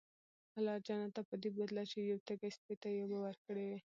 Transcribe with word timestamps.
الله 0.57 0.75
جنت 0.87 1.11
ته 1.15 1.21
پدې 1.29 1.49
بوتله 1.55 1.83
چې 1.91 1.97
يو 2.09 2.17
تږي 2.27 2.49
سپي 2.57 2.75
ته 2.81 2.87
ئي 2.91 2.97
اوبه 3.01 3.19
ورکړي 3.25 3.63
وي 3.69 3.79